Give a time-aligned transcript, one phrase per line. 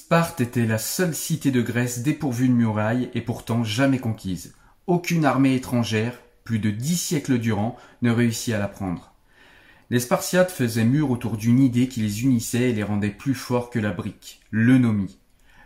[0.00, 4.54] Sparte était la seule cité de Grèce dépourvue de murailles et pourtant jamais conquise.
[4.86, 9.12] Aucune armée étrangère, plus de dix siècles durant, ne réussit à la prendre.
[9.90, 13.68] Les Spartiates faisaient mur autour d'une idée qui les unissait et les rendait plus forts
[13.68, 15.18] que la brique, l'eunomie.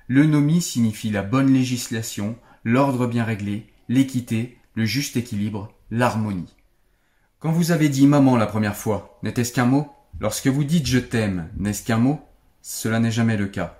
[0.08, 6.56] L'eunomie signifie la bonne législation, l'ordre bien réglé, l'équité, le juste équilibre, l'harmonie.
[7.38, 9.92] Quand vous avez dit maman la première fois, n'était-ce qu'un mot?
[10.18, 12.20] Lorsque vous dites je t'aime, n'est-ce qu'un mot?
[12.62, 13.78] Cela n'est jamais le cas.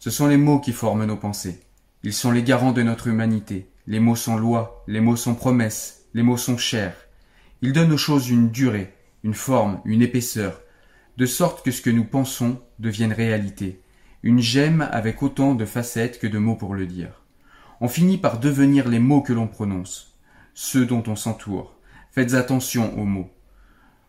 [0.00, 1.60] Ce sont les mots qui forment nos pensées.
[2.04, 3.70] Ils sont les garants de notre humanité.
[3.86, 6.96] Les mots sont lois, les mots sont promesses, les mots sont chers.
[7.60, 10.62] Ils donnent aux choses une durée, une forme, une épaisseur,
[11.18, 13.82] de sorte que ce que nous pensons devienne réalité,
[14.22, 17.22] une gemme avec autant de facettes que de mots pour le dire.
[17.82, 20.18] On finit par devenir les mots que l'on prononce,
[20.54, 21.76] ceux dont on s'entoure.
[22.10, 23.30] Faites attention aux mots.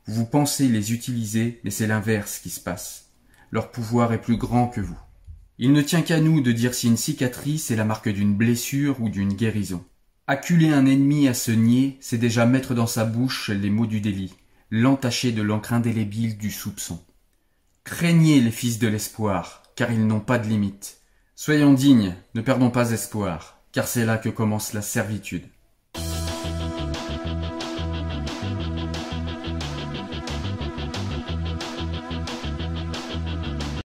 [0.05, 3.09] Vous pensez les utiliser, mais c'est l'inverse qui se passe.
[3.51, 4.97] Leur pouvoir est plus grand que vous.
[5.63, 8.99] Il ne tient qu'à nous de dire si une cicatrice est la marque d'une blessure
[8.99, 9.85] ou d'une guérison.
[10.25, 14.01] Acculer un ennemi à se nier, c'est déjà mettre dans sa bouche les mots du
[14.01, 14.33] délit,
[14.71, 16.99] l'entacher de l'encre indélébile du soupçon.
[17.83, 20.97] Craignez les fils de l'espoir, car ils n'ont pas de limite.
[21.35, 25.45] Soyons dignes, ne perdons pas espoir, car c'est là que commence la servitude.